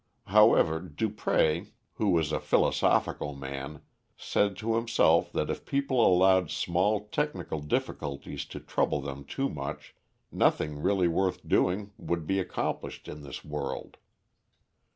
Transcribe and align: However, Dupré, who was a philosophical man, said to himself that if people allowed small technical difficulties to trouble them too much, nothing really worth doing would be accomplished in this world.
However, 0.25 0.81
Dupré, 0.81 1.69
who 1.93 2.09
was 2.09 2.31
a 2.31 2.39
philosophical 2.39 3.35
man, 3.35 3.83
said 4.17 4.57
to 4.57 4.73
himself 4.75 5.31
that 5.33 5.51
if 5.51 5.63
people 5.63 6.03
allowed 6.03 6.49
small 6.49 7.05
technical 7.09 7.59
difficulties 7.61 8.45
to 8.45 8.59
trouble 8.59 9.01
them 9.01 9.23
too 9.23 9.47
much, 9.47 9.93
nothing 10.31 10.79
really 10.81 11.07
worth 11.07 11.47
doing 11.47 11.91
would 11.99 12.25
be 12.25 12.39
accomplished 12.39 13.07
in 13.07 13.21
this 13.21 13.45
world. 13.45 13.97